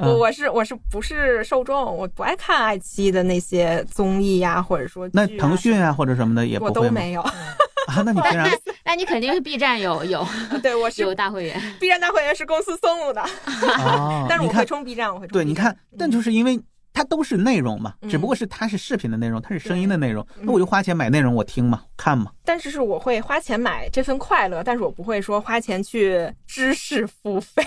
[0.00, 1.96] 我，我是我是不是受众？
[1.96, 7.24] 我不爱看爱奇艺的那些综艺呀，或者说那腾讯啊或者什么的也我都没有
[7.92, 8.02] 啊。
[8.04, 8.48] 那你平常
[8.84, 10.26] 那你肯定是 B 站有有
[10.62, 13.22] 对我是有大会员，B 站大会员是公司送的。
[13.78, 15.32] 哦，但是我会充 B 站，我会充。
[15.32, 16.60] 对，你看，但就是因为。
[16.96, 22.30] 它都是内容嘛，只不过是它是视频的内容，它是声音的内容，那我就花钱买内容，我听嘛，看嘛。
[22.44, 27.64] 但是是我会花钱买这份快乐，但是我不会说花钱去知识付费。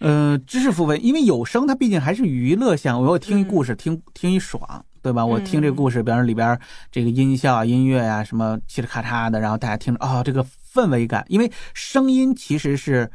[0.00, 5.24] 呃，知识付费，因为有声它毕竟还是娱乐项，我要听一故事，听听一爽，对吧？
[5.24, 6.58] 我听这个故事，比方说里边
[6.90, 10.44] 这个音效啊、音乐啊，什么嘁哩咔嚓的，然后大家听着啊，这个
[10.74, 13.10] 氛围感，因为声音其实是。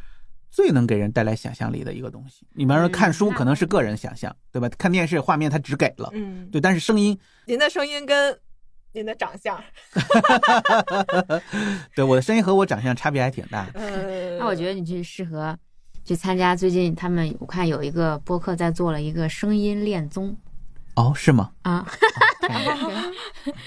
[0.51, 2.47] 最能给人带来想象力的一个东西。
[2.53, 4.69] 你比方说看书可能是个人想象，对吧？
[4.77, 6.61] 看电视画面它只给了，嗯，对。
[6.61, 8.39] 但是声音，您的声音跟
[8.93, 9.61] 您的长相，
[11.93, 13.67] 对我的声音和我长相差别还挺大。
[13.73, 15.59] 呃，那我觉得你去适合
[16.05, 20.35] 去参加最近他们我看有一个播客在做了一个声音恋综。
[20.95, 21.51] 哦，是吗？
[21.63, 21.85] 啊，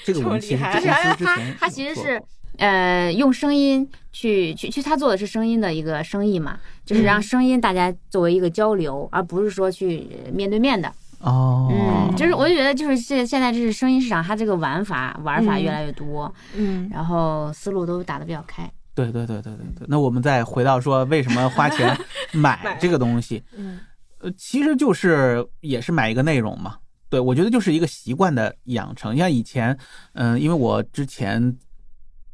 [0.03, 2.22] 这个我们其实 之前他其实是
[2.57, 10.91] 呃用声音去去去，他做的是声音的一个生意嘛，就是让声音大家作为一个交流，而不是说去面对面的。
[11.20, 18.70] 哦，嗯，就是我就觉得就是现现在这是声音市场，它这个玩法玩法越来越多，嗯，然后思路都打得比较开。
[19.07, 19.86] 对对对对对对。
[19.88, 21.96] 那我们再回到说为什么花钱
[22.34, 23.78] 买这个东西，嗯，
[24.18, 26.76] 呃，其实就是也是买一个内容嘛。
[27.09, 29.16] 对，我觉得就是一个习惯的养成。
[29.16, 29.78] 像以前，
[30.12, 31.57] 嗯，因为我之前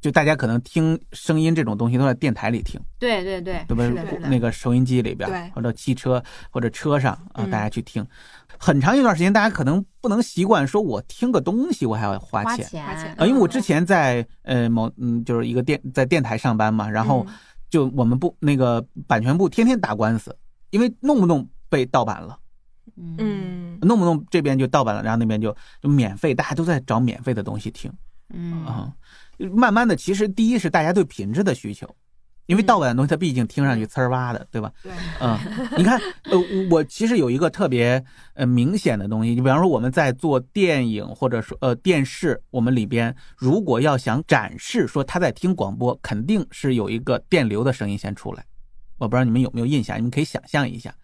[0.04, 4.28] 就大家可能听声音这种东西都在电台里听，对对对，对吧？
[4.28, 8.06] 那个收音机里边，或者汽车或者车上啊，大家去听。
[8.58, 13.24] 很长一段时间，大家可能不能习惯，说我听个东西我还要花钱啊。
[13.24, 17.26] 因为我之前在呃某嗯就是一个电在电台上班嘛，然后
[17.70, 20.36] 就我们部那个版权部天天打官司，
[20.68, 22.38] 因为弄不弄被盗版了。
[22.94, 27.90] 嗯，弄不弄这边就盗版了，然后那边就就免费，大家都在找免费的东西听。
[28.32, 28.92] 嗯啊，
[29.38, 31.88] 慢慢的，其实第一是大家对品质的需求，
[32.46, 34.72] 因为盗版的东西它毕竟听上去呲儿哇的，对吧？
[34.82, 35.38] 对，嗯，
[35.76, 36.38] 你看，呃，
[36.70, 38.04] 我其实有一个特别
[38.34, 48.44] 呃明显的东西，你比方说我们在做电影或者说呃电视，我们里边如果要想展示说他在听广播，肯定是有一个电流的声音先出来。
[48.98, 50.94] 我不知道你们有没有印象，你们可以想象一下。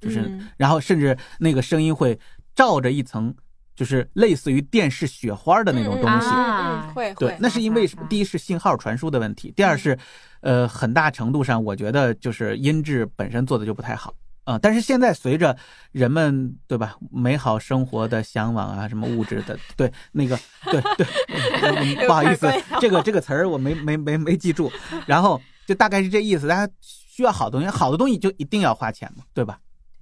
[0.00, 2.18] 就是，然后甚至那个声音会
[2.54, 3.34] 罩着一层，
[3.76, 6.26] 就是类似于电视雪花的那种东西。
[6.30, 9.96] 嗯会对，那是因为第一是信号传输的问题，第二是，
[10.40, 14.14] 呃，很大程度上我觉得就是音质本身做的就不太好
[14.44, 14.58] 啊。
[14.58, 15.56] 但是现在随着
[15.92, 22.50] 人们对吧，美好生活的向往啊，什么物质的，对那个，对对，不好意思，
[22.80, 24.72] 这个这个词儿我没没没没记住。
[25.06, 29.58] 然后就大概是这意思，大家需要好东西，好的东西就一定要花钱嘛，对吧？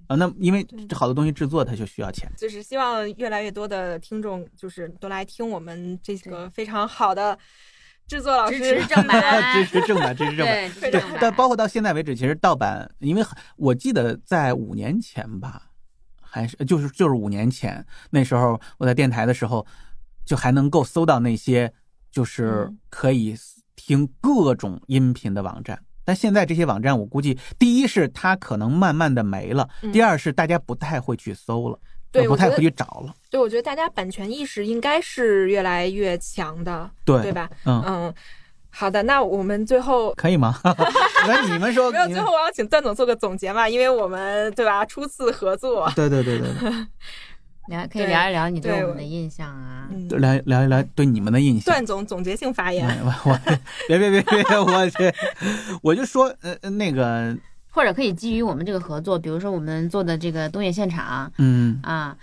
[0.07, 7.37] 啊，那因为这好多东西制作它就需要钱，就是希望越来越多的听众就是都来听我们这个非常好的
[8.07, 10.91] 制作老师支持正版 支持正版，支持正版。
[10.91, 13.23] 对，但包括到现在为止，其实盗版，因为
[13.55, 15.71] 我记得在五年前吧，
[16.21, 19.65] 还是就是就是五年前那时候我在电台的时候，
[20.23, 21.73] 就还能够搜到那些
[22.11, 23.35] 就是可以
[23.75, 25.81] 听各种音频的网站。
[26.05, 31.77] 但现在这些网站，我估计第一是它可能慢慢的没了，第二是大家不太会去搜了，
[32.11, 33.13] 对，不太会去找了。
[33.29, 37.49] 对，我觉得大家版权意识应该是越来越强的，对，对吧？
[37.65, 38.13] 嗯嗯，
[38.69, 40.59] 好的，那我们最后可以吗？
[41.27, 46.71] 那你们说， 没有，最后我要请段总做个总结嘛，因为我们对吧，初次合作，对对对对对。
[47.67, 51.65] 聊可以聊一聊你对我们的印象啊，聊聊一聊对你们的印象。
[51.65, 53.39] 段总总结性发言，我
[53.87, 55.13] 别别别别，我去，
[55.81, 57.35] 我就说呃那个，
[57.71, 62.15] 或者可以基于我们这个合作，比如说我们做的这个东野现场，嗯啊，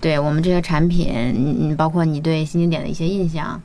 [0.00, 3.60] 对我们这些产品，嗯，包括你对新经典的一些印象。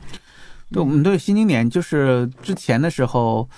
[0.70, 3.48] 对，我们对新经典就是之前的时候，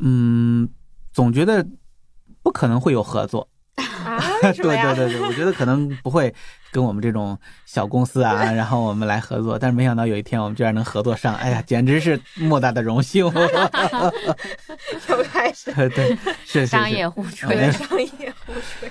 [0.00, 0.68] 嗯，
[1.12, 1.66] 总觉得
[2.42, 3.48] 不可能会有合作。
[3.78, 6.32] 啊， 对对对对，我觉得可能不会
[6.70, 13.24] 跟我们这种小公司啊， 然后我们来合作，但是没想到有一天我们居然能合作上，哎呀，简直是莫大的荣幸！
[15.08, 18.90] 又开始对，是商业互吹，商业互吹。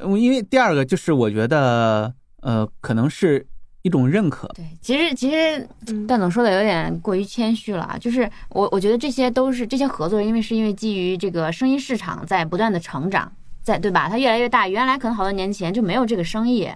[0.00, 2.12] 嗯，因为第二个就是我觉得，
[2.42, 3.44] 呃，可能是
[3.82, 4.46] 一种认可。
[4.54, 5.66] 对，其实其实
[6.06, 13.32] 段总说的有点过于谦虚了啊，就是我我觉得这些都是这些合作，因为是因为基于这个声音市场在不断的成长。
[13.62, 14.08] 在对吧？
[14.08, 16.68] 它越来越大，原来可能好多年前就没有这个生意，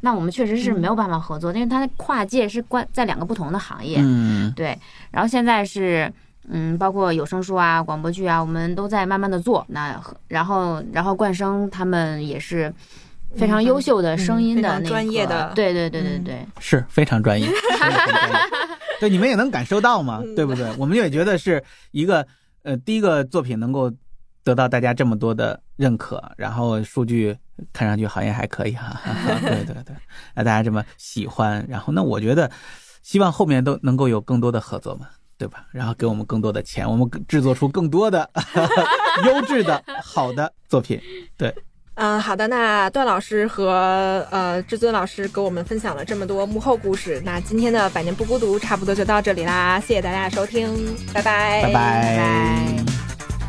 [0.00, 3.98] 那我们确实是没有办法合作，因为它跨界是关在两个不同的行业。
[4.00, 4.76] 嗯，对。
[5.10, 6.10] 然后现在是，
[6.48, 9.64] 嗯，包括有声书啊、广播剧啊，我们都在慢慢的做。
[9.68, 12.72] 那然后，然后冠生他们也是
[13.36, 17.46] 非常优秀的声音的专业的，对对对对对，是非常专业。
[18.98, 20.66] 对，你们也能感受到嘛，对不对？
[20.78, 22.26] 我们也觉得是一个
[22.62, 23.92] 呃，第一个作品能够。
[24.42, 27.34] 得到大家这么多的认可，然后数据
[27.72, 29.00] 看上去好像还可以哈，
[29.40, 29.96] 对对对，
[30.34, 32.50] 那大家这么喜欢，然后那我觉得，
[33.02, 35.08] 希望后面都能够有更多的合作嘛，
[35.38, 35.64] 对吧？
[35.72, 38.28] 然后给我们更多的钱，我们制作出更多的
[39.24, 41.00] 优质的好的作品。
[41.38, 41.54] 对，
[41.94, 50.68] 嗯，好的，那段老师和呃至尊老师给我们分享了这么多幕后故事，那今天的百年不孤独差不多就到这里啦，谢谢大家的收听，
[51.14, 53.39] 拜拜，拜拜。